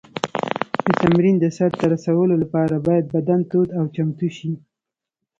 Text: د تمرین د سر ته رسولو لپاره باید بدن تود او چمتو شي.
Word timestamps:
د 0.85 0.87
تمرین 1.01 1.35
د 1.39 1.45
سر 1.57 1.69
ته 1.79 1.85
رسولو 1.93 2.35
لپاره 2.43 2.75
باید 2.87 3.11
بدن 3.15 3.39
تود 3.51 3.69
او 3.79 3.83
چمتو 3.95 4.27
شي. 4.37 4.51